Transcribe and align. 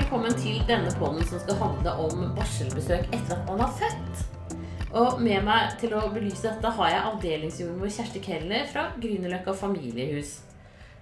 velkommen 0.00 0.32
til 0.40 0.62
denne 0.64 0.88
podden 0.96 1.26
som 1.28 1.40
skal 1.42 1.58
handle 1.60 1.92
om 2.06 2.22
barselbesøk 2.32 3.10
etter 3.12 3.34
at 3.34 3.42
man 3.44 3.58
har 3.60 3.72
født. 3.76 4.22
Og 4.96 5.18
med 5.20 5.42
meg 5.44 5.74
til 5.82 5.92
å 5.92 6.06
belyse 6.14 6.46
dette 6.46 6.70
har 6.78 6.88
jeg 6.88 7.02
avdelingsjordmor 7.10 7.92
Kjersti 7.92 8.22
Keller 8.24 8.64
fra 8.70 8.86
Grünerløkka 8.96 9.52
familiehus. 9.58 10.38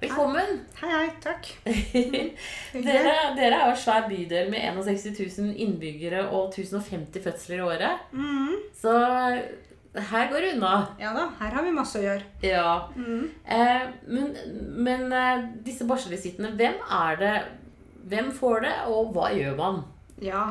Velkommen. 0.02 0.64
Hei, 0.80 0.90
hei. 0.90 1.04
Takk. 1.22 1.46
Dere, 2.88 3.14
dere 3.38 3.60
er 3.60 3.68
jo 3.68 3.76
en 3.76 3.78
svær 3.84 4.08
bydel 4.10 4.50
med 4.50 4.66
61 4.66 5.14
000 5.14 5.54
innbyggere 5.62 6.26
og 6.32 6.50
1050 6.56 7.22
fødsler 7.28 7.62
i 7.62 7.66
året. 7.68 8.10
Mm. 8.10 8.58
Så 8.82 8.96
her 10.10 10.28
går 10.32 10.42
det 10.42 10.52
unna. 10.56 10.74
Ja 10.98 11.14
da, 11.14 11.28
her 11.38 11.54
har 11.54 11.68
vi 11.68 11.76
masse 11.78 12.02
å 12.02 12.04
gjøre. 12.04 12.26
Ja. 12.42 12.74
Mm. 12.98 13.30
Eh, 13.46 13.88
men 14.10 14.36
men 14.90 15.08
eh, 15.22 15.48
disse 15.70 15.86
barselvisittene, 15.86 16.56
hvem 16.58 16.82
er 16.98 17.22
det 17.22 17.34
Hvem 18.08 18.32
får 18.32 18.60
det, 18.64 18.74
og 18.86 19.12
hva 19.14 19.30
gjør 19.34 19.56
man? 19.58 19.80
Ja, 20.22 20.44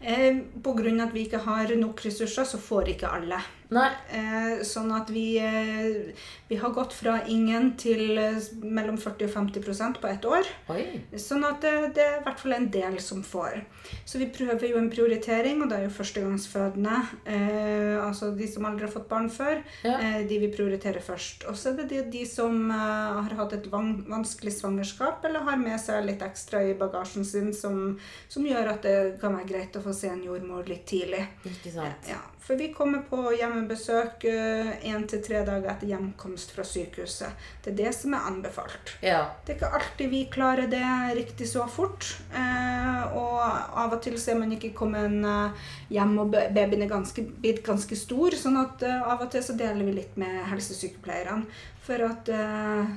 eh, 0.00 0.42
av 0.66 1.06
at 1.06 1.14
vi 1.14 1.26
ikke 1.26 1.44
har 1.44 1.76
nok 1.76 2.04
ressurser, 2.04 2.44
så 2.44 2.58
får 2.58 2.94
ikke 2.94 3.12
alle. 3.18 3.40
Eh, 3.66 4.62
sånn 4.62 4.92
at 4.94 5.10
vi, 5.10 5.38
eh, 5.42 6.14
vi 6.48 6.56
har 6.56 6.70
gått 6.70 6.92
fra 6.94 7.18
ingen 7.26 7.72
til 7.76 8.18
eh, 8.18 8.38
mellom 8.62 8.96
40 8.96 9.26
og 9.26 9.32
50 9.32 9.64
prosent 9.64 10.00
på 10.00 10.06
ett 10.06 10.24
år. 10.24 10.46
Oi. 10.70 11.02
Sånn 11.18 11.42
at 11.44 11.60
det, 11.64 11.72
det 11.96 12.04
er 12.04 12.20
i 12.20 12.24
hvert 12.24 12.42
fall 12.42 12.54
en 12.54 12.68
del 12.70 12.98
som 13.02 13.24
får. 13.26 13.64
Så 14.06 14.20
vi 14.22 14.30
prøver 14.30 14.70
jo 14.70 14.78
en 14.78 14.90
prioritering, 14.90 15.62
og 15.62 15.70
det 15.70 15.80
er 15.80 15.86
jo 15.88 15.94
førstegangsfødende. 15.96 17.00
Eh, 17.26 17.96
altså 17.98 18.30
de 18.36 18.46
som 18.50 18.68
aldri 18.68 18.86
har 18.86 18.94
fått 18.94 19.08
barn 19.10 19.28
før. 19.34 19.62
Ja. 19.82 19.98
Eh, 19.98 20.20
de 20.30 20.38
vi 20.44 20.52
prioriterer 20.54 21.02
først. 21.02 21.48
Og 21.50 21.58
så 21.58 21.72
er 21.72 21.80
det 21.80 21.88
de, 21.90 22.04
de 22.14 22.22
som 22.30 22.70
eh, 22.70 23.18
har 23.18 23.36
hatt 23.40 23.56
et 23.58 23.66
van 23.72 23.96
vanskelig 24.06 24.54
svangerskap, 24.60 25.26
eller 25.26 25.46
har 25.48 25.58
med 25.58 25.80
seg 25.82 26.06
litt 26.06 26.22
ekstra 26.22 26.62
i 26.62 26.76
bagasjen 26.78 27.26
sin, 27.26 27.50
som, 27.56 27.98
som 28.30 28.46
gjør 28.46 28.76
at 28.76 28.86
det 28.86 28.96
kan 29.22 29.34
være 29.34 29.50
greit 29.50 29.80
å 29.80 29.82
få 29.82 29.95
se 29.96 30.08
en 30.12 30.22
jordmor 30.24 30.66
litt 30.68 30.84
tidlig. 30.88 31.24
Ikke 31.48 31.72
sant. 31.74 32.06
Ja, 32.10 32.18
for 32.46 32.54
vi 32.60 32.68
kommer 32.74 33.00
på 33.08 33.18
hjemmebesøk 33.34 34.22
én 34.28 35.06
til 35.10 35.22
tre 35.24 35.40
dager 35.46 35.72
etter 35.72 35.88
hjemkomst 35.90 36.52
fra 36.54 36.62
sykehuset. 36.66 37.32
Det 37.64 37.72
er 37.72 37.78
det 37.80 37.94
som 37.96 38.14
er 38.14 38.28
anbefalt. 38.28 38.92
Ja. 39.02 39.22
Det 39.44 39.54
er 39.54 39.58
ikke 39.58 39.72
alltid 39.80 40.12
vi 40.12 40.20
klarer 40.30 40.70
det 40.70 40.84
riktig 41.18 41.48
så 41.50 41.64
fort. 41.70 42.12
Eh, 42.30 43.16
og 43.16 43.40
av 43.42 43.96
og 43.96 44.00
til 44.04 44.14
så 44.20 44.34
er 44.34 44.40
man 44.44 44.52
ikke 44.54 44.70
kommet 44.78 45.16
eh, 45.26 45.68
hjem, 45.96 46.14
og 46.22 46.30
ba- 46.36 46.46
babyen 46.54 46.86
er 46.86 46.92
ganske, 46.92 47.24
blitt 47.42 47.64
ganske 47.66 47.96
stor. 47.98 48.36
sånn 48.38 48.60
at 48.62 48.82
eh, 48.86 49.02
av 49.02 49.26
og 49.26 49.30
til 49.34 49.42
så 49.42 49.56
deler 49.58 49.82
vi 49.88 49.96
litt 49.98 50.16
med 50.20 50.44
helsesykepleierne. 50.52 51.46
For 51.86 52.02
at 52.12 52.28
eh, 52.28 52.96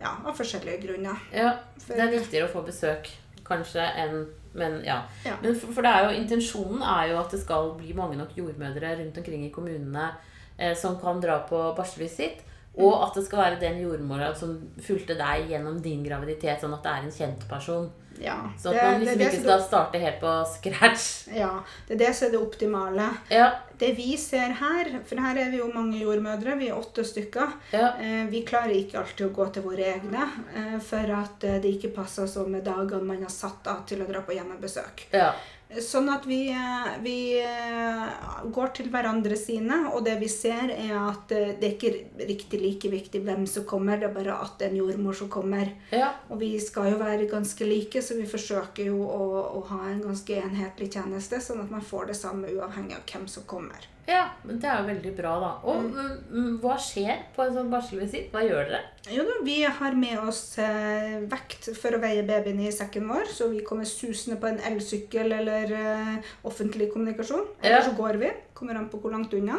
Ja, 0.00 0.14
av 0.24 0.32
forskjellige 0.32 0.78
grunner. 0.86 1.18
ja. 1.36 1.50
For, 1.80 1.92
Det 1.96 2.04
er 2.06 2.12
viktigere 2.18 2.46
å 2.48 2.52
få 2.52 2.62
besøk 2.64 3.08
kanskje 3.44 3.82
enn 4.00 4.22
Men 4.52 4.80
ja. 4.84 5.02
Ja. 5.24 5.36
Men 5.42 5.54
for, 5.58 5.72
for 5.76 5.86
det 5.86 5.92
er 5.94 6.06
jo, 6.06 6.20
intensjonen 6.20 6.82
er 6.82 7.12
jo 7.12 7.18
at 7.20 7.34
det 7.34 7.42
skal 7.42 7.72
bli 7.78 7.94
mange 7.96 8.18
nok 8.18 8.34
jordmødre 8.36 8.96
rundt 8.98 9.18
omkring 9.22 9.46
i 9.46 9.52
kommunene 9.54 10.10
eh, 10.58 10.76
som 10.76 10.98
kan 11.00 11.22
dra 11.22 11.40
på 11.48 11.62
barselvisitt. 11.76 12.42
Og 12.78 13.02
at 13.08 13.14
det 13.18 13.24
skal 13.26 13.38
være 13.42 13.60
den 13.60 13.80
jordmora 13.82 14.34
som 14.38 14.52
fulgte 14.80 15.16
deg 15.18 15.48
gjennom 15.50 15.80
din 15.82 16.04
graviditet, 16.06 16.60
sånn 16.62 16.72
at 16.76 16.84
det 16.86 16.92
er 16.92 17.02
en 17.08 17.10
kjent 17.16 17.48
person. 17.48 17.90
ja, 18.20 18.36
Så 18.58 18.70
at 18.70 18.76
man 18.76 19.00
liksom 19.00 19.18
det 19.18 19.26
ikke 19.32 19.40
skal 19.42 19.60
starte 19.64 19.98
helt 19.98 20.20
på 20.20 20.32
scratch. 20.46 21.28
ja, 21.34 21.50
det 21.88 21.94
er 21.96 21.98
det 22.06 22.14
som 22.16 22.28
er 22.28 22.32
det 22.36 22.40
optimale. 22.40 23.08
Ja, 23.30 23.50
Det 23.80 23.96
vi 23.96 24.16
ser 24.16 24.52
her, 24.52 25.00
for 25.04 25.16
her 25.16 25.36
er 25.40 25.50
vi 25.50 25.56
jo 25.58 25.70
mange 25.74 25.98
jordmødre, 25.98 26.56
vi 26.58 26.68
er 26.68 26.76
åtte 26.78 27.04
stykker. 27.04 27.52
ja, 27.72 27.94
Eh, 27.98 28.26
Vi 28.30 28.42
klarer 28.44 28.70
ikke 28.76 28.98
alltid 28.98 29.26
å 29.26 29.34
gå 29.34 29.52
til 29.52 29.62
våre 29.62 29.84
egne, 29.96 30.30
eh, 30.54 30.78
for 30.78 30.98
at 31.22 31.44
eh, 31.44 31.58
det 31.60 31.74
ikke 31.80 31.94
passer 31.96 32.26
så 32.26 32.46
med 32.46 32.64
dagene 32.64 33.02
man 33.02 33.22
har 33.22 33.30
satt 33.30 33.66
av 33.66 33.84
til 33.86 34.02
å 34.02 34.06
dra 34.12 34.20
på 34.20 34.32
hjemmebesøk. 34.36 35.06
ja. 35.12 35.32
Sånn 35.78 36.08
at 36.10 36.24
vi, 36.26 36.48
eh, 36.50 36.86
vi 36.98 37.38
eh, 37.38 38.06
går 38.50 38.72
til 38.74 38.88
hverandre 38.90 39.36
sine, 39.38 39.76
og 39.94 40.02
det 40.02 40.16
vi 40.18 40.26
ser 40.30 40.72
er 40.74 40.96
at 40.98 41.30
eh, 41.30 41.52
det 41.60 41.68
er 41.68 41.76
ikke 41.76 42.24
riktig 42.26 42.58
like 42.58 42.90
viktig 42.90 43.20
hvem 43.22 43.44
som 43.46 43.68
kommer, 43.70 44.00
det 44.00 44.08
er 44.08 44.16
bare 44.16 44.34
at 44.34 44.56
det 44.58 44.66
er 44.66 44.74
en 44.74 44.80
jordmor 44.80 45.14
som 45.14 45.30
kommer. 45.30 45.70
ja. 45.94 46.10
Og 46.30 46.40
vi 46.42 46.50
skal 46.62 46.90
jo 46.90 46.98
være 46.98 47.30
ganske 47.30 47.66
like, 47.66 48.02
så 48.02 48.18
vi 48.18 48.26
forsøker 48.26 48.90
jo 48.90 48.98
å, 49.06 49.30
å 49.60 49.62
ha 49.70 49.80
en 49.92 50.02
ganske 50.02 50.42
enhetlig 50.42 50.90
tjeneste, 50.96 51.38
sånn 51.38 51.62
at 51.62 51.70
man 51.70 51.86
får 51.86 52.10
det 52.10 52.18
samme 52.18 52.50
uavhengig 52.50 52.98
av 52.98 53.06
hvem 53.06 53.30
som 53.30 53.46
kommer. 53.46 53.86
Ja, 54.08 54.24
men 54.44 54.58
det 54.58 54.66
er 54.70 54.80
jo 54.80 54.86
veldig 54.88 55.12
bra, 55.18 55.32
da. 55.42 55.50
Og 55.70 55.84
mm, 55.92 56.56
hva 56.62 56.76
skjer 56.80 57.20
på 57.36 57.44
en 57.44 57.52
sånn 57.54 57.70
barselvisitt? 57.72 58.30
Hva 58.32 58.42
gjør 58.42 58.70
dere? 58.72 58.80
Jo 59.12 59.24
da, 59.28 59.36
vi 59.46 59.58
har 59.64 59.96
med 59.98 60.18
oss 60.24 60.42
eh, 60.62 61.18
vekt 61.30 61.70
for 61.78 61.94
å 61.96 62.00
veie 62.02 62.24
babyen 62.26 62.60
i 62.64 62.72
sekken 62.74 63.06
vår, 63.10 63.28
så 63.30 63.48
vi 63.52 63.62
kommer 63.66 63.84
susende 63.88 64.40
på 64.42 64.50
en 64.50 64.60
elsykkel 64.72 65.32
eller 65.40 65.74
eh, 65.76 66.30
offentlig 66.48 66.90
kommunikasjon. 66.94 67.46
Eller 67.62 67.78
Ja. 67.80 67.84
så 67.86 67.94
går 67.98 68.18
vi. 68.24 68.32
Kommer 68.60 68.76
an 68.76 68.90
på 68.92 68.98
hvor 69.00 69.14
langt 69.14 69.32
unna. 69.34 69.56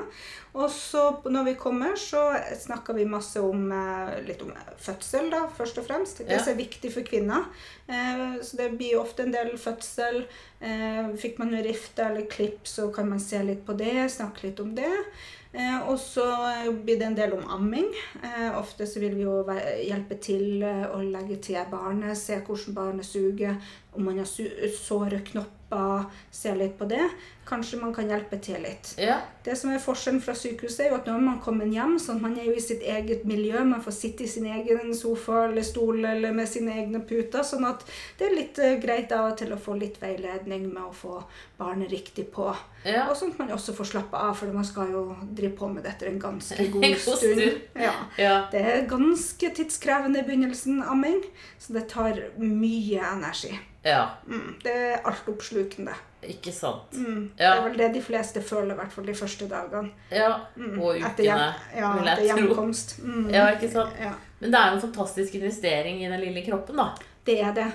Og 0.53 0.67
så 0.69 1.07
når 1.25 1.47
vi 1.47 1.53
kommer, 1.57 1.95
så 1.97 2.21
snakker 2.61 2.93
vi 2.99 3.07
masse 3.09 3.41
om 3.41 3.63
eh, 3.73 4.11
litt 4.27 4.43
om 4.45 4.51
fødsel, 4.77 5.31
da, 5.33 5.39
først 5.57 5.81
og 5.81 5.87
fremst. 5.89 6.21
Det 6.21 6.29
Ja. 6.37 6.39
som 6.43 6.53
er 6.53 6.61
viktig 6.61 6.93
for 6.93 7.01
kvinner. 7.07 7.47
Eh, 7.89 8.37
så 8.45 8.57
det 8.61 8.69
blir 8.77 8.99
ofte 9.01 9.23
en 9.25 9.33
del 9.33 9.55
fødsel. 9.57 10.21
Eh, 10.61 11.09
fikk 11.17 11.39
man 11.41 11.53
en 11.57 11.63
rifte 11.65 12.05
eller 12.05 12.29
klipp, 12.29 12.61
så 12.69 12.91
kan 12.93 13.09
man 13.09 13.19
se 13.19 13.41
litt 13.43 13.65
på 13.65 13.73
det, 13.77 14.05
snakke 14.13 14.43
litt 14.51 14.59
om 14.61 14.75
det. 14.77 14.93
Eh, 15.53 15.81
og 15.89 15.97
så 15.99 16.23
blir 16.85 16.95
det 17.01 17.07
en 17.09 17.15
del 17.17 17.33
om 17.33 17.43
amming. 17.57 17.89
Eh, 18.23 18.53
ofte 18.59 18.85
så 18.87 19.01
vil 19.01 19.15
vi 19.17 19.25
jo 19.25 19.41
hjelpe 19.83 20.15
til 20.23 20.61
å 20.63 21.01
legge 21.03 21.41
til 21.43 21.65
barnet, 21.73 22.15
se 22.17 22.37
hvordan 22.39 22.73
barnet 22.77 23.05
suger, 23.09 23.57
om 23.93 24.05
man 24.05 24.17
har 24.17 24.25
su 24.25 24.45
såre 24.77 25.19
knopper, 25.19 26.05
se 26.31 26.51
litt 26.55 26.77
på 26.79 26.85
det. 26.85 27.03
Kanskje 27.47 27.79
man 27.79 27.93
kan 27.95 28.07
hjelpe 28.07 28.37
til 28.43 28.59
litt. 28.63 28.93
Ja, 28.99 29.17
Det 29.43 29.55
som 29.57 29.71
er 29.73 29.79
forskjellen 29.81 30.21
fra 30.23 30.35
sykehuset, 30.37 30.81
er 30.85 30.89
jo 30.91 30.97
at 30.99 31.07
når 31.09 31.21
man 31.25 31.39
kommer 31.43 31.65
hjem, 31.67 31.97
sånn 31.99 32.19
at 32.19 32.25
man 32.25 32.35
er 32.39 32.45
jo 32.45 32.53
i 32.55 32.63
sitt 32.63 32.83
eget 32.83 33.23
miljø, 33.27 33.63
man 33.67 33.81
får 33.83 33.95
sitte 33.95 34.23
i 34.23 34.27
sin 34.29 34.45
egen 34.51 34.93
sofa 34.95 35.45
eller 35.47 35.65
stol 35.65 36.05
eller 36.05 36.35
med 36.35 36.47
sine 36.47 36.75
egne 36.83 37.01
puter, 37.07 37.43
sånn 37.43 37.65
at 37.67 37.83
det 38.19 38.27
er 38.27 38.35
litt 38.35 38.59
eh, 38.59 38.77
greit 38.83 39.11
av 39.15 39.31
og 39.31 39.39
til 39.41 39.51
å 39.55 39.59
få 39.59 39.75
litt 39.79 39.97
veiledning 40.03 40.67
med 40.69 40.83
å 40.83 40.93
få 40.95 41.23
barnet 41.57 41.91
riktig 41.91 42.29
på. 42.31 42.51
ja. 42.85 43.07
Og 43.09 43.17
sånn 43.17 43.33
at 43.33 43.41
man 43.41 43.51
også 43.57 43.73
får 43.75 43.89
slappe 43.95 44.21
av, 44.29 44.35
for 44.37 44.53
man 44.53 44.67
skal 44.67 44.91
jo 44.93 45.03
drive 45.31 45.55
på 45.57 45.71
med 45.73 45.83
dette 45.87 46.07
en 46.07 46.19
ganske 46.21 46.59
En 46.61 46.71
god 46.71 46.87
god 46.87 47.01
stund. 47.01 47.41
stund. 47.41 47.59
Ja. 47.75 47.95
ja. 48.21 48.37
Det 48.51 48.61
er 48.61 48.87
ganske 48.91 49.49
tidskrevende 49.55 50.21
i 50.21 50.27
begynnelsen, 50.29 50.83
amming, 50.83 51.23
så 51.59 51.73
det 51.73 51.87
tar 51.89 52.21
mye 52.37 53.01
energi. 53.15 53.57
Ja. 53.85 54.05
Mm, 54.27 54.55
det 54.63 54.73
er 54.75 54.97
altoppslukende. 55.09 55.93
Ikke 56.21 56.51
sant. 56.53 56.93
Mm. 56.93 57.31
Det 57.37 57.45
er 57.47 57.61
vel 57.65 57.77
det 57.79 57.87
de 57.95 58.01
fleste 58.05 58.41
føler, 58.45 58.75
i 58.75 58.77
hvert 58.77 58.91
fall 58.93 59.07
de 59.07 59.15
første 59.17 59.47
dagene. 59.49 59.89
Ja. 60.13 60.35
Mm. 60.55 60.75
Og 60.81 60.95
Etter 60.99 61.23
hjem- 61.25 61.39
ukene, 61.39 61.53
ja, 61.79 61.93
vil 61.97 62.07
etter 62.11 62.23
jeg 62.27 62.35
tro. 62.37 62.43
hjemkomst. 62.45 62.99
Mm. 63.03 63.29
Ja, 63.33 63.47
ikke 63.55 63.71
sant? 63.71 63.95
Ja, 63.99 64.11
Men 64.39 64.51
det 64.51 64.59
er 64.59 64.67
jo 64.69 64.75
en 64.75 64.81
fantastisk 64.81 65.35
investering 65.35 66.03
i 66.03 66.09
den 66.11 66.19
lille 66.21 66.45
kroppen, 66.45 66.77
da. 66.77 66.89
det 67.25 67.39
er 67.41 67.53
det. 67.53 67.65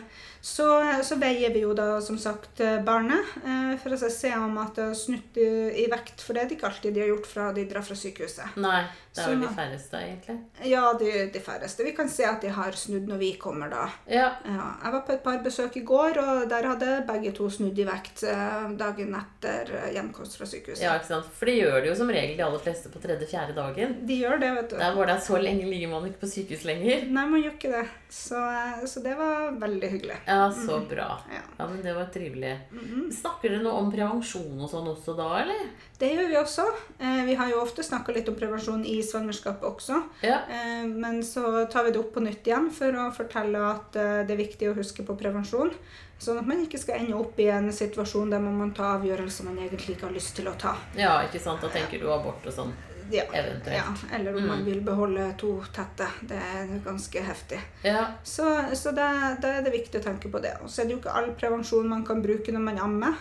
Så, 0.40 0.66
så 1.04 1.18
veier 1.20 1.52
vi 1.54 1.64
jo 1.64 1.74
da 1.76 2.00
som 2.04 2.18
sagt 2.20 2.60
eh, 2.64 2.78
barnet 2.86 3.36
eh, 3.44 3.74
for 3.82 3.96
å 3.96 3.98
se 3.98 4.32
om 4.36 4.58
at 4.62 4.76
det 4.78 4.88
har 4.90 4.98
snudd 4.98 5.40
i, 5.40 5.86
vekt. 5.90 6.22
For 6.22 6.36
det 6.36 6.44
er 6.44 6.50
det 6.50 6.58
ikke 6.58 6.70
alltid 6.70 6.94
de 6.96 7.02
har 7.04 7.10
gjort 7.14 7.28
fra 7.30 7.48
de 7.56 7.66
drar 7.70 7.84
fra 7.86 7.96
sykehuset. 7.98 8.56
Nei, 8.62 8.82
det 9.14 9.22
er 9.22 9.30
vel 9.32 9.36
Sånn, 9.36 9.44
de 9.46 9.50
færreste, 9.56 10.00
egentlig. 10.02 10.36
Ja, 10.70 10.84
de, 11.00 11.10
de 11.32 11.42
færreste. 11.42 11.86
Vi 11.86 11.94
kan 11.96 12.10
se 12.12 12.26
at 12.28 12.44
de 12.44 12.52
har 12.52 12.76
snudd 12.78 13.08
når 13.10 13.20
vi 13.22 13.32
kommer 13.40 13.70
da. 13.72 13.86
Ja. 14.10 14.28
Ja, 14.46 14.68
jeg 14.84 14.94
var 14.96 15.04
på 15.06 15.14
et 15.16 15.24
par 15.24 15.40
besøk 15.44 15.78
i 15.80 15.84
går, 15.88 16.20
og 16.22 16.46
der 16.50 16.68
hadde 16.70 16.98
begge 17.08 17.32
to 17.36 17.48
snudd 17.52 17.78
i 17.80 17.86
vekt 17.88 18.24
eh, 18.28 18.68
dagen 18.78 19.14
etter 19.18 19.72
eh, 19.80 19.88
hjemkomst 19.96 20.38
fra 20.38 20.48
sykehuset. 20.48 20.84
ja, 20.84 20.94
ikke 20.98 21.10
sant. 21.10 21.30
For 21.38 21.50
det 21.50 21.56
gjør 21.58 21.78
det 21.80 21.90
jo 21.92 21.98
som 21.98 22.12
regel 22.12 22.36
de 22.38 22.46
aller 22.46 22.62
fleste 22.62 22.92
på 22.92 23.02
tredje-fjerde 23.02 23.56
dagen. 23.56 23.96
De 24.06 24.20
gjør 24.22 24.40
det, 24.42 24.52
vet 24.60 24.70
du. 24.72 24.76
Der 24.80 24.96
var 24.98 25.10
det 25.10 25.18
så 25.26 25.40
lenge 25.42 25.66
ligger 25.70 25.92
man 25.94 26.08
ikke 26.10 26.22
på 26.24 26.32
sykehus 26.32 26.66
lenger. 26.68 27.06
Nei, 27.10 27.26
man 27.32 27.42
gjør 27.42 27.56
ikke 27.56 27.72
det. 27.72 27.84
Så, 28.12 28.38
eh, 28.38 28.84
så 28.88 29.02
det 29.04 29.16
var 29.18 29.56
veldig 29.60 29.92
hyggelig. 29.96 30.18
Ja, 30.28 30.35
så 30.52 30.78
bra. 30.88 31.08
Ja. 31.32 31.42
Ja, 31.56 31.66
men 31.68 31.82
det 31.82 31.94
var 31.96 32.08
trivelig. 32.14 32.52
Mhm. 32.70 33.10
Snakker 33.12 33.50
dere 33.50 33.62
noe 33.64 33.80
om 33.80 33.90
prevensjon 33.92 34.60
og 34.60 34.70
sånn 34.70 34.88
også 34.92 35.16
da, 35.18 35.28
eller? 35.42 35.68
Det 35.98 36.10
gjør 36.12 36.28
vi 36.32 36.38
også. 36.40 36.66
Eh, 36.98 37.22
vi 37.28 37.36
har 37.38 37.50
jo 37.50 37.60
ofte 37.62 37.84
snakka 37.86 38.14
litt 38.16 38.28
om 38.28 38.36
prevensjon 38.38 38.84
i 38.86 38.98
svangerskapet 39.02 39.64
også. 39.68 40.02
Ja. 40.26 40.42
Eh, 40.50 40.86
men 40.86 41.22
så 41.24 41.66
tar 41.72 41.86
vi 41.86 41.94
det 41.94 42.02
opp 42.02 42.12
på 42.14 42.24
nytt 42.24 42.46
igjen 42.46 42.70
for 42.70 42.92
å 42.92 43.10
fortelle 43.16 43.62
at 43.70 43.96
eh, 43.96 44.24
det 44.28 44.36
er 44.36 44.42
viktig 44.44 44.70
å 44.70 44.76
huske 44.76 45.06
på 45.06 45.16
prevensjon. 45.18 45.72
Sånn 46.18 46.40
at 46.40 46.48
man 46.48 46.62
ikke 46.64 46.80
skal 46.80 47.02
ende 47.02 47.16
opp 47.18 47.38
i 47.40 47.50
en 47.52 47.68
situasjon 47.72 48.30
der 48.32 48.40
man 48.40 48.56
må 48.56 48.70
ta 48.76 48.94
avgjørelser 48.96 49.50
man 49.50 49.58
egentlig 49.60 49.96
ikke 49.96 50.08
har 50.08 50.16
lyst 50.16 50.36
til 50.38 50.48
å 50.48 50.54
ta. 50.56 50.76
Ja, 50.96 51.18
ikke 51.26 51.42
sant. 51.42 51.60
Da 51.60 51.68
tenker 51.72 52.00
du 52.00 52.08
abort 52.12 52.46
og 52.46 52.54
sånn. 52.56 52.72
Ja. 53.12 53.22
Eventuelt. 53.32 53.76
Ja, 53.76 54.16
eller 54.16 54.34
om 54.36 54.42
Mm. 54.42 54.48
man 54.48 54.64
vil 54.64 54.80
beholde 54.80 55.34
to 55.38 55.62
tette. 55.72 56.06
Det 56.22 56.36
er 56.36 56.80
ganske 56.84 57.22
heftig. 57.22 57.60
Ja. 57.84 58.06
Så, 58.24 58.44
så 58.74 58.92
da, 58.94 59.36
er 59.42 59.62
det 59.62 59.72
viktig 59.72 60.00
å 60.00 60.04
tenke 60.04 60.28
på 60.32 60.40
det. 60.42 60.54
Og 60.62 60.68
så 60.70 60.82
er 60.82 60.86
det 60.86 60.92
jo 60.96 60.98
ikke 60.98 61.14
all 61.16 61.30
prevensjon 61.38 61.88
man 61.88 62.04
kan 62.06 62.22
bruke 62.22 62.52
når 62.52 62.60
man 62.60 62.78
ammer. 62.78 63.14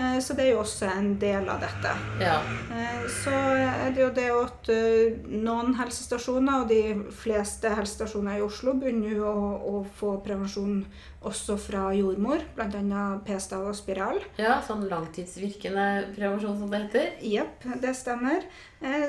Eh, 0.00 0.18
Så 0.24 0.34
det 0.36 0.46
er 0.46 0.52
jo 0.54 0.62
også 0.62 0.88
en 0.88 1.12
del 1.20 1.48
av 1.52 1.60
dette. 1.60 1.92
Ja. 2.22 2.38
Eh, 2.72 3.04
Så 3.10 3.30
er 3.34 3.90
det 3.94 4.00
jo 4.04 4.10
det 4.16 4.28
at 4.32 4.68
eh, 4.72 5.18
noen 5.28 5.74
helsestasjoner, 5.76 6.62
og 6.62 6.68
de 6.70 7.10
fleste 7.12 7.68
helsestasjoner 7.74 8.38
i 8.38 8.44
Oslo, 8.46 8.74
begynner 8.80 9.16
jo 9.18 9.26
å, 9.28 9.46
å 9.60 9.84
få 10.00 10.16
prevensjon 10.24 10.84
også 11.20 11.58
fra 11.60 11.90
jordmor, 11.92 12.40
bl.a. 12.56 13.02
p-stav 13.26 13.66
og 13.68 13.76
spiral. 13.76 14.22
ja. 14.40 14.56
Sånn 14.64 14.86
langtidsvirkende 14.88 16.14
prevensjon, 16.16 16.56
som 16.62 16.70
det 16.72 16.80
heter. 16.86 17.10
Jepp, 17.20 17.66
det 17.82 17.92
stemmer. 17.98 18.46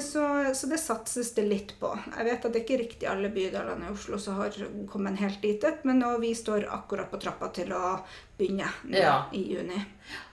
Så, 0.04 0.20
så 0.58 0.68
det 0.68 0.82
satses 0.84 1.30
det 1.38 1.46
litt 1.48 1.70
på. 1.80 1.94
Jeg 2.18 2.26
vet 2.28 2.44
at 2.46 2.52
det 2.52 2.64
ikke 2.66 2.74
er 2.76 2.82
riktig 2.84 3.08
alle 3.08 3.30
bydelene 3.32 3.88
i 3.88 3.94
Oslo 3.94 4.20
som 4.20 4.42
har 4.42 4.52
kommet 4.92 5.22
helt 5.24 5.40
dit, 5.46 5.64
men 5.88 6.04
vi 6.20 6.34
står 6.36 6.68
akkurat 6.68 7.08
på 7.14 7.22
trappa 7.24 7.48
til 7.56 7.72
å 7.72 7.94
begynne 8.42 8.68
nå 8.90 8.98
Ja. 9.00 9.16
i 9.32 9.46
juni. 9.54 9.80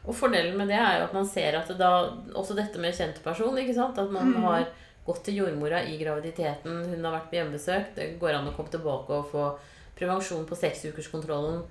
Og 0.09 0.17
fordelen 0.17 0.57
med 0.59 0.69
det 0.73 0.81
er 0.81 0.99
jo 0.99 1.05
at 1.11 1.15
man 1.15 1.27
ser 1.29 1.55
at 1.61 1.69
det 1.69 1.79
da 1.79 1.93
Også 2.35 2.57
dette 2.57 2.81
med 2.81 2.97
kjent 2.97 3.23
person, 3.23 3.57
ikke 3.61 3.75
sant? 3.77 3.99
At 4.01 4.11
man 4.11 4.33
har 4.43 4.67
gått 5.07 5.23
til 5.25 5.39
jordmora 5.43 5.83
i 5.89 5.97
graviditeten, 6.01 6.83
hun 6.91 7.05
har 7.05 7.15
vært 7.21 7.31
på 7.31 7.39
hjemmebesøk. 7.39 7.95
Det 7.97 8.09
går 8.21 8.35
an 8.41 8.49
å 8.51 8.57
komme 8.57 8.73
tilbake 8.73 9.09
og 9.21 9.31
få 9.31 9.45
prevensjon 9.99 10.45
på 10.47 10.55
seksukerskontrollen, 10.59 11.63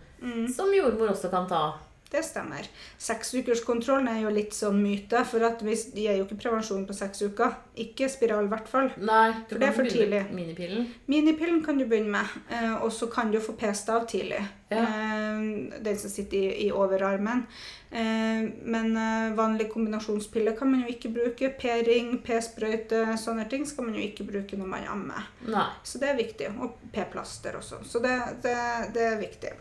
som 0.52 0.72
jordmor 0.74 1.12
også 1.14 1.30
kan 1.32 1.46
ta. 1.48 1.62
Det 2.10 2.24
stemmer. 2.24 2.64
Seksukerskontrollen 3.04 4.08
er 4.08 4.22
jo 4.24 4.30
litt 4.32 4.54
sånn 4.56 4.78
myte, 4.80 5.20
for 5.28 5.44
at 5.44 5.60
vi 5.66 5.74
gir 5.76 6.16
jo 6.20 6.24
ikke 6.26 6.38
prevensjon 6.46 6.86
på 6.88 6.96
seks 6.96 7.22
uker. 7.28 7.56
Ikke 7.84 8.08
spiral, 8.12 8.48
i 8.48 8.52
hvert 8.52 8.70
fall. 8.72 8.92
Nei, 8.98 9.34
du 9.50 9.56
For 9.56 9.60
det 9.60 9.68
er 9.68 9.76
for 9.76 9.90
tidlig. 9.92 10.22
Minipillen. 10.32 10.86
Minipillen 11.12 11.60
kan 11.66 11.78
du 11.78 11.86
begynne 11.86 12.14
med, 12.16 12.26
eh, 12.50 12.76
og 12.82 12.92
så 12.96 13.10
kan 13.12 13.32
du 13.32 13.40
få 13.44 13.58
p-stav 13.60 14.08
tidlig. 14.08 14.40
Ja. 14.70 14.78
Eh, 14.84 15.80
Den 15.82 15.98
som 15.98 16.10
sitter 16.12 16.38
i, 16.38 16.66
i 16.68 16.72
overarmen. 16.72 17.46
Eh, 17.92 18.50
Men 18.64 18.98
eh, 18.98 19.36
vanlig 19.38 19.70
kombinasjonspille 19.72 20.52
kan 20.60 20.72
man 20.72 20.82
jo 20.84 20.92
ikke 20.92 21.14
bruke. 21.16 21.54
P-ring, 21.60 22.18
p-sprøyte, 22.26 23.06
sånne 23.18 23.48
ting 23.50 23.64
skal 23.66 23.88
man 23.88 23.96
jo 23.96 24.04
ikke 24.04 24.28
bruke 24.28 24.60
når 24.60 24.72
man 24.74 24.88
ammer. 24.92 25.30
Nei. 25.48 25.68
Så 25.88 26.02
det 26.04 26.12
er 26.12 26.20
viktig. 26.20 26.52
Og 26.60 26.82
p-plaster 26.92 27.56
også. 27.56 27.80
Så 27.88 28.04
det, 28.04 28.18
det, 28.44 28.58
det 28.98 29.06
er 29.08 29.22
viktig. 29.22 29.54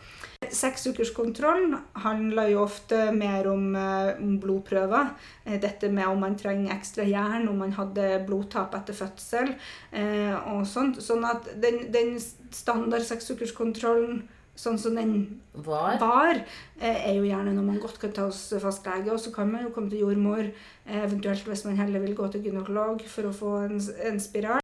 Seksukerskontroll 0.53 1.73
handler 2.05 2.51
jo 2.53 2.61
ofte 2.67 2.99
mer 3.15 3.47
om, 3.51 3.71
om 3.75 4.37
blodprøver. 4.43 5.15
Dette 5.63 5.89
med 5.91 6.07
om 6.11 6.21
man 6.23 6.37
trenger 6.39 6.75
ekstra 6.75 7.07
jern, 7.09 7.49
om 7.49 7.59
man 7.63 7.73
hadde 7.79 8.21
blodtap 8.29 8.75
etter 8.79 8.95
fødsel 8.95 9.55
og 10.53 10.63
sånt. 10.69 11.01
Sånn 11.03 11.25
at 11.27 11.49
den, 11.63 11.87
den 11.95 12.15
standard 12.21 13.07
seksukerskontrollen 13.09 14.27
sånn 14.57 14.79
som 14.81 14.97
den 14.97 15.41
Var? 15.53 15.97
var, 16.01 16.43
eh, 16.81 17.11
er 17.11 17.15
jo 17.17 17.25
gjerne 17.25 17.55
når 17.57 17.65
man 17.65 17.81
godt 17.81 18.01
kan 18.01 18.13
ta 18.13 18.27
hos 18.29 18.53
fastlege. 18.61 19.13
Og 19.13 19.21
så 19.21 19.33
kan 19.35 19.51
man 19.53 19.65
jo 19.65 19.73
komme 19.75 19.91
til 19.91 20.05
jordmor, 20.05 20.45
eh, 20.87 21.03
eventuelt 21.05 21.45
hvis 21.49 21.65
man 21.65 21.77
heller 21.77 22.01
vil 22.01 22.17
gå 22.17 22.29
til 22.33 22.45
gynekolog 22.45 23.05
for 23.09 23.29
å 23.29 23.35
få 23.37 23.53
en, 23.65 23.81
en 24.11 24.21
spiral. 24.21 24.61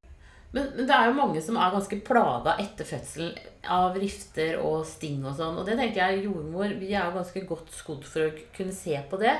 Men, 0.52 0.68
men 0.76 0.84
det 0.84 0.92
er 0.94 1.08
jo 1.08 1.16
mange 1.16 1.40
som 1.40 1.56
er 1.56 1.72
ganske 1.72 1.98
plaga 2.04 2.58
etter 2.60 2.84
fødselen 2.84 3.32
av 3.72 3.96
rifter 3.96 4.58
og 4.60 4.84
sting 4.84 5.24
og 5.24 5.36
sånn. 5.38 5.56
Og 5.56 5.64
det 5.68 5.78
tenker 5.78 6.02
jeg 6.02 6.26
jordmor 6.26 6.76
Vi 6.76 6.92
er 6.92 7.08
jo 7.08 7.16
ganske 7.16 7.44
godt 7.48 7.72
skodd 7.72 8.04
for 8.04 8.28
å 8.28 8.46
kunne 8.56 8.76
se 8.76 8.98
på 9.08 9.20
det. 9.22 9.32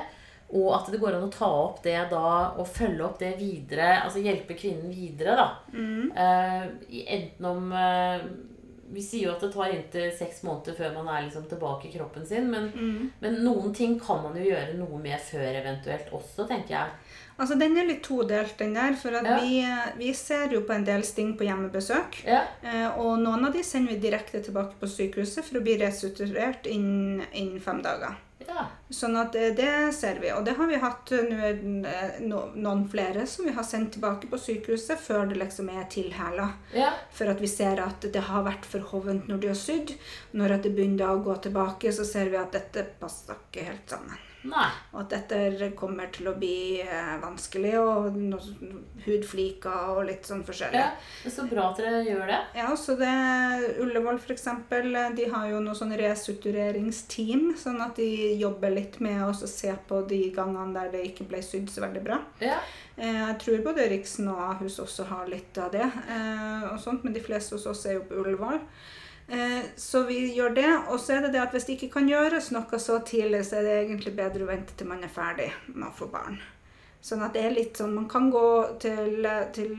Og 0.53 0.69
at 0.75 0.89
det 0.93 0.99
går 1.01 1.17
an 1.17 1.27
å 1.27 1.33
ta 1.33 1.49
opp 1.49 1.79
det 1.85 1.97
da 2.11 2.53
og 2.61 2.67
følge 2.69 3.05
opp 3.05 3.21
det 3.21 3.31
videre. 3.39 4.03
Altså 4.03 4.21
hjelpe 4.21 4.57
kvinnen 4.57 4.91
videre, 4.93 5.37
da. 5.37 5.47
Mm. 5.73 6.11
Uh, 6.13 6.65
enten 7.15 7.47
om 7.49 7.71
eh, 7.77 8.25
Vi 8.91 9.01
sier 9.01 9.27
jo 9.29 9.31
at 9.33 9.41
det 9.41 9.51
tar 9.53 9.71
inntil 9.73 10.11
seks 10.13 10.43
måneder 10.43 10.75
før 10.77 10.91
man 10.93 11.07
er 11.07 11.23
liksom 11.25 11.45
tilbake 11.49 11.87
i 11.87 11.93
kroppen 11.95 12.25
sin. 12.27 12.49
Men, 12.51 12.67
men 13.21 13.37
noen 13.45 13.73
ting 13.73 13.95
kan 13.99 14.19
man 14.21 14.35
jo 14.37 14.43
gjøre 14.49 14.75
noe 14.77 14.99
med 15.01 15.19
før 15.23 15.55
eventuelt 15.61 16.11
også, 16.13 16.45
tenker 16.49 16.75
jeg. 16.75 16.89
Altså, 17.37 17.55
Den 17.57 17.77
er 17.77 17.87
litt 17.89 18.03
todelt, 18.05 18.57
den 18.59 18.75
der. 18.77 18.93
For 18.99 19.15
at 19.17 19.25
Ja. 19.25 19.39
vi, 19.41 19.63
vi 19.97 20.11
ser 20.13 20.51
jo 20.53 20.61
på 20.67 20.73
en 20.75 20.83
del 20.85 21.01
sting 21.03 21.31
på 21.39 21.47
hjemmebesøk. 21.47 22.19
Ja. 22.27 22.43
Eh, 22.61 22.99
og 22.99 23.17
noen 23.23 23.45
av 23.47 23.53
de 23.55 23.63
sender 23.65 23.95
vi 23.95 24.03
direkte 24.09 24.43
tilbake 24.45 24.77
på 24.79 24.89
sykehuset 24.91 25.43
for 25.47 25.57
å 25.57 25.63
bli 25.65 25.77
restituert 25.81 26.67
innen, 26.69 27.23
innen 27.33 27.59
fem 27.63 27.81
dager. 27.81 28.19
Ja. 28.47 28.65
Sånn 28.93 29.15
at 29.19 29.35
eh, 29.35 29.51
det 29.57 29.93
ser 29.95 30.19
vi. 30.21 30.31
Og 30.35 30.43
det 30.45 30.55
har 30.57 30.69
vi 30.69 30.79
hatt 30.81 31.13
eh, 31.15 31.45
eh, 31.49 32.17
no, 32.25 32.43
noen 32.55 32.85
flere 32.91 33.25
som 33.29 33.47
vi 33.47 33.55
har 33.55 33.67
sendt 33.67 33.95
tilbake 33.95 34.29
på 34.31 34.39
sykehuset 34.41 34.99
før 35.01 35.27
det 35.31 35.39
liksom 35.41 35.71
er 35.73 35.87
tilhæla. 35.91 36.49
ja. 36.75 36.91
For 37.13 37.31
at 37.31 37.41
vi 37.43 37.49
ser 37.51 37.81
at 37.83 38.05
det 38.13 38.27
har 38.29 38.45
vært 38.47 38.67
for 38.69 38.85
hovent 38.93 39.29
når 39.29 39.41
de 39.43 39.53
har 39.53 39.59
sydd. 39.59 39.95
Når 40.33 40.57
det 40.57 40.75
begynner 40.75 41.13
å 41.13 41.23
gå 41.25 41.37
tilbake, 41.47 41.93
så 41.95 42.05
ser 42.07 42.31
vi 42.33 42.39
at 42.41 42.53
dette 42.55 42.85
passer 42.99 43.37
ikke 43.37 43.67
helt 43.71 43.97
sammen. 43.97 44.29
Nei. 44.43 44.69
Og 44.91 44.99
at 45.05 45.13
dette 45.13 45.69
kommer 45.79 46.09
til 46.11 46.27
å 46.27 46.35
bli 46.35 46.81
eh, 46.83 47.13
vanskelig, 47.21 47.73
og 47.79 48.17
noe 48.19 48.41
hudfliker 49.05 49.93
og 49.95 50.03
litt 50.09 50.27
sånn 50.27 50.43
forskjellig. 50.47 50.79
Ja. 50.81 50.89
Det 51.23 51.31
er 51.31 51.35
så 51.35 51.45
bra 51.49 51.69
at 51.71 51.79
dere 51.79 52.01
gjør 52.05 52.25
det. 52.27 52.39
Ja, 52.59 52.69
så 52.79 52.95
det 52.99 53.13
Ullevål 53.83 54.19
eksempel, 54.33 54.91
de 55.15 55.29
har 55.31 55.47
jo 55.51 55.61
noe 55.63 55.77
sånn 55.77 55.95
restruktureringsteam, 55.99 57.53
sånn 57.59 57.81
at 57.83 57.95
de 57.99 58.09
jobber 58.39 58.73
litt 58.73 58.99
med 59.03 59.21
å 59.23 59.31
og 59.33 59.49
se 59.49 59.71
på 59.87 60.01
de 60.07 60.19
gangene 60.35 60.73
der 60.75 60.91
det 60.93 61.05
ikke 61.09 61.25
ble 61.29 61.41
sydd 61.43 61.71
så 61.71 61.83
veldig 61.83 62.03
bra. 62.05 62.19
Ja. 62.43 62.59
Eh, 62.95 63.21
Jeg 63.23 63.37
tror 63.41 63.63
både 63.65 63.87
Riksen 63.89 64.27
og 64.31 64.39
Ahus 64.39 64.79
også 64.83 65.07
har 65.09 65.27
litt 65.31 65.57
av 65.57 65.71
det, 65.73 65.83
eh, 65.87 66.67
og 66.71 66.79
sånt, 66.79 67.03
men 67.03 67.13
de 67.15 67.23
fleste 67.23 67.55
hos 67.55 67.65
oss 67.67 67.85
er 67.85 67.97
jo 67.97 68.05
på 68.09 68.19
Ullevål. 68.21 68.59
Eh, 69.29 69.61
Så 69.75 70.03
vi 70.07 70.33
gjør 70.35 70.53
det, 70.55 70.69
og 70.89 70.99
så 70.99 71.13
er 71.17 71.21
det 71.21 71.31
det 71.33 71.41
at 71.41 71.51
hvis 71.51 71.65
det 71.65 71.77
ikke 71.79 71.93
kan 71.99 72.09
gjøres 72.09 72.51
noe 72.51 72.79
så 72.79 72.99
tidlig, 73.05 73.45
så 73.45 73.57
er 73.59 73.63
det 73.63 73.77
egentlig 73.85 74.15
bedre 74.15 74.43
å 74.43 74.47
vente 74.51 74.73
til 74.77 74.87
man 74.87 75.03
er 75.03 75.07
ferdig 75.13 75.51
med 75.67 75.87
å 75.87 75.93
få 75.95 76.09
barn. 76.11 76.39
Sånn 77.03 77.19
at 77.21 77.33
det 77.35 77.41
er 77.43 77.51
litt 77.51 77.75
sånn 77.75 77.91
Man 77.97 78.05
kan 78.07 78.29
gå 78.31 78.79
til, 78.79 79.25
til 79.51 79.73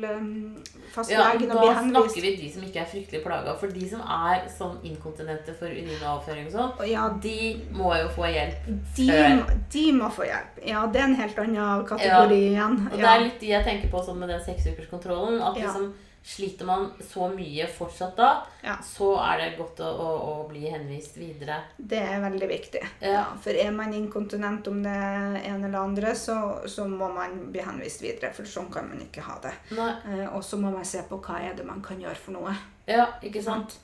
fastlegen 0.93 1.47
Ja, 1.49 1.55
og 1.57 1.63
bli 1.63 1.71
henvist 1.73 1.95
Da 1.95 2.03
snakker 2.05 2.21
vi 2.21 2.33
de 2.37 2.51
som 2.53 2.63
ikke 2.67 2.83
er 2.83 2.91
fryktelig 2.91 3.23
plaga. 3.25 3.55
For 3.57 3.73
de 3.73 3.87
som 3.89 4.03
er 4.05 4.43
sånn 4.53 4.75
inkontinente 4.85 5.55
for 5.57 5.73
urinavføring 5.73 6.51
og 6.51 6.53
sånn, 6.53 6.85
ja, 6.91 7.07
de 7.25 7.39
må 7.73 7.95
jo 7.97 8.11
få 8.13 8.29
hjelp 8.29 8.69
de, 8.99 9.09
før. 9.09 9.57
de 9.73 9.85
må 9.97 10.11
få 10.13 10.27
hjelp. 10.29 10.61
Ja, 10.69 10.85
det 10.93 11.01
er 11.01 11.09
en 11.09 11.15
helt 11.23 11.39
annen 11.47 11.87
kategori 11.89 12.41
igjen. 12.51 12.77
Og 12.93 12.99
det 13.01 13.09
er 13.15 13.25
litt 13.25 13.41
de 13.41 13.53
jeg 13.55 13.65
tenker 13.71 13.89
på 13.97 14.05
sånn 14.05 14.21
med 14.21 14.29
den 14.35 14.45
seksukerskontrollen. 14.45 15.41
At 15.41 15.57
Ja. 15.57 15.71
liksom 15.73 15.95
sliter 16.25 16.65
man 16.65 16.87
så 17.05 17.27
mye 17.29 17.67
fortsatt 17.69 18.17
da, 18.17 18.29
Ja. 18.65 18.79
så 18.83 19.11
er 19.21 19.39
det 19.43 19.49
godt 19.59 19.83
å, 19.85 19.91
å, 19.93 20.07
å 20.31 20.47
bli 20.49 20.63
henvist 20.73 21.19
videre. 21.21 21.59
Det 21.77 21.99
er 22.01 22.23
veldig 22.23 22.49
viktig. 22.49 22.81
Ja. 23.05 23.27
For 23.45 23.53
er 23.53 23.71
man 23.77 23.93
inkontinent 23.93 24.67
om 24.73 24.81
det 24.83 24.95
ene 24.95 25.69
eller 25.69 25.79
andre, 25.83 26.15
så, 26.17 26.39
så 26.67 26.87
må 26.89 27.11
man 27.13 27.37
bli 27.53 27.61
henvist 27.61 28.01
videre. 28.03 28.33
For 28.33 28.49
sånn 28.49 28.71
kan 28.73 28.89
man 28.89 29.05
ikke 29.05 29.21
ha 29.27 29.37
det. 29.45 29.53
Eh, 29.77 30.25
og 30.33 30.41
så 30.45 30.57
må 30.57 30.73
man 30.73 30.89
se 30.89 31.05
på 31.11 31.21
hva 31.21 31.43
er 31.45 31.59
det 31.61 31.69
man 31.69 31.85
kan 31.85 32.01
gjøre 32.01 32.17
for 32.17 32.39
noe. 32.39 32.57
Ja, 32.89 33.05
ikke 33.23 33.45
sant? 33.45 33.77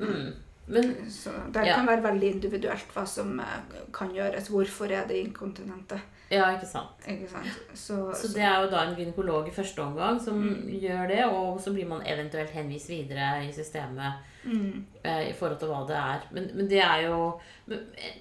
Mm. 0.00 0.32
Men 0.66 1.10
Så 1.10 1.30
Det 1.52 1.66
Ja. 1.66 1.74
kan 1.76 1.86
være 1.86 2.02
veldig 2.02 2.30
individuelt 2.34 2.94
hva 2.94 3.06
som 3.06 3.38
eh, 3.40 3.78
kan 3.92 4.10
gjøres. 4.14 4.48
Hvorfor 4.48 4.90
er 4.90 5.06
det 5.06 5.18
inkontinente? 5.26 6.00
Ja, 6.30 6.46
ikke 6.56 6.66
sant. 6.66 7.04
Ikke 7.06 7.28
sant? 7.28 7.46
Så, 7.74 8.12
Så 8.16 8.30
det 8.34 8.42
er 8.42 8.62
jo 8.64 8.70
da 8.70 8.84
en 8.86 8.94
gynekolog 8.96 9.46
i 9.48 9.52
første 9.52 9.82
omgang 9.82 10.20
som 10.24 10.40
gjør 10.66 11.08
det, 11.08 11.24
og 11.26 11.60
så 11.60 11.72
blir 11.74 11.86
man 11.86 12.00
eventuelt 12.06 12.50
henvist 12.50 12.88
videre 12.88 13.44
i 13.44 13.52
systemet 13.52 14.14
mm, 14.44 14.84
eh, 15.04 15.28
i 15.28 15.32
forhold 15.36 15.58
til 15.60 15.68
hva 15.68 15.82
det 15.86 15.96
er. 16.00 16.24
Men, 16.32 16.50
men 16.56 16.68
det 16.70 16.80
er 16.80 17.04
jo 17.06 17.40
men, 17.66 17.84
eh, 17.98 18.16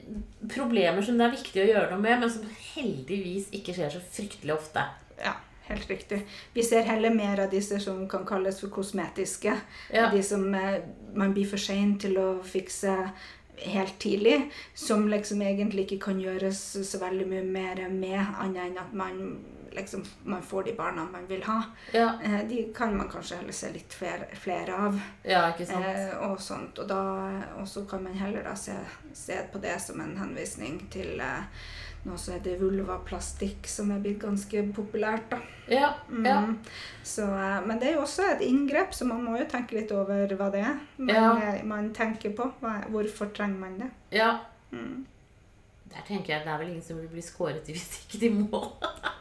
problemer 0.54 1.02
som 1.02 1.18
det 1.18 1.26
er 1.30 1.38
viktig 1.38 1.64
å 1.64 1.70
gjøre 1.72 1.90
noe 1.92 2.04
med, 2.04 2.20
men 2.20 2.30
som 2.30 2.44
heldigvis 2.76 3.48
ikke 3.56 3.74
skjer 3.74 3.90
så 3.96 4.04
fryktelig 4.04 4.54
ofte. 4.60 4.84
ja, 5.24 5.34
helt 5.68 5.90
riktig. 5.90 6.22
Vi 6.54 6.64
ser 6.64 6.84
heller 6.88 7.14
mer 7.14 7.46
av 7.46 7.52
disse 7.52 7.80
som 7.80 8.04
kan 8.10 8.26
kalles 8.26 8.60
for 8.62 8.74
kosmetiske. 8.74 9.56
Ja. 9.94 10.10
De 10.12 10.24
som 10.24 10.54
eh, 10.54 10.82
man 11.16 11.34
blir 11.34 11.48
for 11.50 11.62
sein 11.62 11.98
til 12.00 12.18
å 12.20 12.28
fikse 12.44 12.98
helt 13.58 14.00
tidlig. 14.00 14.50
Som 14.74 15.08
liksom 15.08 15.42
egentlig 15.42 15.88
ikke 15.88 16.06
kan 16.10 16.22
gjøres 16.22 16.62
så 16.84 17.00
veldig 17.02 17.28
mye 17.30 17.44
mer 17.48 17.84
med, 17.90 18.20
annet 18.40 18.72
enn 18.72 18.82
at 18.82 18.96
man 18.98 19.20
liksom 19.76 20.04
man 20.24 20.42
får 20.44 20.64
de 20.64 20.74
barna 20.78 21.06
man 21.12 21.28
vil 21.28 21.44
ha. 21.44 21.62
Ja, 21.94 22.10
Eh, 22.24 22.48
de 22.50 22.64
kan 22.76 22.98
man 22.98 23.10
kanskje 23.10 23.38
heller 23.38 23.54
se 23.54 23.72
litt 23.74 23.94
flere, 23.94 24.28
flere 24.36 24.74
av. 24.76 25.00
ja 25.24 25.46
ikke 25.54 25.66
sant. 25.68 25.86
Eh, 25.86 26.18
og 26.30 26.40
sånt. 26.42 26.80
Og, 26.80 26.88
da, 26.88 27.02
og 27.60 27.68
så 27.68 27.86
kan 27.90 28.04
man 28.04 28.14
heller 28.14 28.44
da 28.44 28.56
se, 28.56 28.74
se 29.14 29.40
på 29.54 29.60
det 29.62 29.80
som 29.82 30.02
en 30.02 30.18
henvisning 30.18 30.80
til 30.92 31.20
eh, 31.20 31.64
nå 32.04 32.18
så 32.20 32.34
er 32.36 32.40
det 32.44 32.58
vulvaplastikk 32.60 33.68
som 33.72 33.92
er 33.96 34.00
blitt 34.04 34.20
ganske 34.20 34.64
populært. 34.76 35.30
da. 35.32 35.38
Ja, 35.72 35.94
ja. 36.26 36.42
Mm. 36.42 36.58
Så, 37.04 37.24
eh, 37.24 37.62
men 37.66 37.80
det 37.80 37.88
er 37.90 37.94
jo 37.94 38.02
også 38.04 38.26
et 38.34 38.42
inngrep, 38.44 38.92
så 38.94 39.06
man 39.08 39.24
må 39.24 39.38
jo 39.40 39.46
tenke 39.48 39.78
litt 39.78 39.92
over 39.96 40.28
hva 40.36 40.50
det 40.52 40.66
er. 40.66 40.80
Man, 40.98 41.16
Ja. 41.16 41.32
eh, 41.54 41.64
man 41.64 41.94
tenker 41.94 42.36
på 42.36 42.52
hva, 42.62 42.82
hvorfor 42.90 43.32
trenger 43.34 43.60
man 43.60 43.78
det. 43.80 43.90
ja. 44.12 44.40
Mm. 44.72 45.06
Der 45.94 46.02
tenker 46.08 46.34
jeg 46.34 46.42
det 46.44 46.50
er 46.52 46.58
vel 46.58 46.70
ingen 46.72 46.82
som 46.82 46.98
vil 46.98 47.08
bli 47.08 47.22
skåret 47.22 47.68
i 47.70 47.74
hvis 47.76 48.00
ikke 48.02 48.20
de 48.20 48.30
må. 48.34 48.62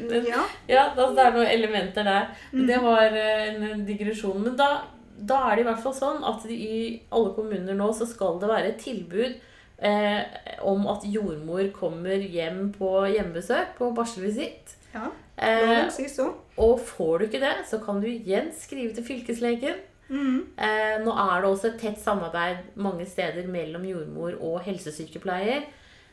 Men- 0.00 0.26
Ja. 0.26 0.44
Ja, 0.68 0.84
altså, 0.96 1.14
det 1.16 1.24
er 1.26 1.32
noen 1.32 1.46
elementer 1.46 2.04
der. 2.04 2.28
Men 2.52 2.66
det 2.66 2.80
var 2.82 3.02
eh, 3.12 3.54
en 3.72 3.84
digresjon. 3.86 4.42
Men 4.42 4.56
da, 4.56 4.82
da 5.18 5.50
er 5.50 5.56
det 5.56 5.64
i 5.66 5.68
hvert 5.70 5.82
fall 5.82 5.94
sånn 5.94 6.24
at 6.24 6.44
i 6.50 7.00
alle 7.12 7.34
kommuner 7.34 7.74
nå 7.74 7.90
så 7.94 8.06
skal 8.06 8.38
det 8.38 8.48
være 8.48 8.68
et 8.74 8.78
tilbud 8.78 9.34
eh, 9.80 10.22
om 10.62 10.86
at 10.90 11.02
jordmor 11.06 11.68
kommer 11.72 12.18
hjem 12.18 12.72
på 12.78 12.92
hjemmebesøk, 13.14 13.76
på 13.78 13.92
barselvisitt. 13.94 14.76
Ja, 14.94 15.10
Eh, 15.38 15.88
sier 15.94 16.08
så. 16.10 16.34
og 16.58 16.80
får 16.80 17.18
du 17.20 17.24
ikke 17.26 17.38
det, 17.40 17.52
så 17.70 17.78
kan 17.84 18.00
du 18.00 18.08
igjen 18.08 18.48
skrive 18.52 18.92
til 18.92 19.04
fylkeslegen. 19.06 19.76
Mm. 20.10 20.46
Eh, 20.58 20.96
nå 21.04 21.12
er 21.14 21.42
det 21.42 21.50
også 21.50 21.64
et 21.68 21.78
tett 21.78 21.98
samarbeid 22.02 22.56
mange 22.74 23.06
steder 23.06 23.46
mellom 23.46 23.84
jordmor 23.86 24.34
og 24.42 24.60
helsesykepleier. 24.64 25.62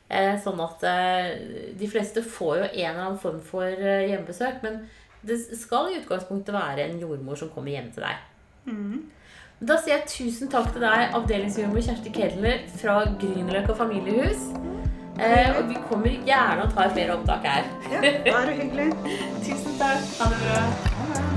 Eh, 0.06 0.36
sånn 0.38 0.60
at 0.62 0.84
eh, 0.86 1.32
de 1.80 1.88
fleste 1.90 2.22
får 2.22 2.60
jo 2.60 2.66
en 2.68 2.90
eller 2.92 3.02
annen 3.08 3.22
form 3.22 3.42
for 3.42 3.66
eh, 3.66 4.06
hjemmebesøk. 4.12 4.62
Men 4.66 4.84
det 5.26 5.40
skal 5.58 5.90
i 5.90 6.00
utgangspunktet 6.02 6.54
være 6.54 6.86
en 6.86 7.00
jordmor 7.02 7.40
som 7.40 7.50
kommer 7.54 7.74
hjem 7.74 7.90
til 7.96 8.06
deg. 8.06 8.24
Mm. 8.70 9.04
Da 9.66 9.78
sier 9.80 9.96
jeg 9.96 10.10
tusen 10.12 10.52
takk 10.52 10.74
til 10.76 10.84
deg, 10.84 11.14
avdelingsjordmor 11.16 11.86
Kjersti 11.86 12.12
Kedler 12.14 12.66
fra 12.76 13.00
Grünerløkka 13.22 13.78
familiehus. 13.80 14.50
Eh, 15.16 15.56
og 15.56 15.70
vi 15.72 15.80
kommer 15.88 16.12
gjerne 16.28 16.66
og 16.68 16.76
tar 16.76 16.92
flere 16.92 17.16
opptak 17.16 17.48
her. 17.48 17.72
Ja, 17.94 18.04
bare 18.28 18.60
hyggelig. 18.60 18.92
Tusen 19.48 19.80
takk. 19.80 20.12
Ha 20.20 20.30
det 20.34 20.44
bra. 20.44 21.35